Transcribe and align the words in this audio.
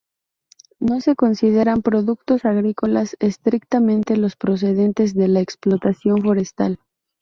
No 0.79 0.99
se 0.99 1.15
consideran 1.15 1.83
productos 1.83 2.43
agrícolas 2.45 3.15
estrictamente 3.19 4.17
los 4.17 4.35
procedentes 4.35 5.13
de 5.13 5.27
la 5.27 5.41
explotación 5.41 6.23
forestal. 6.23 6.79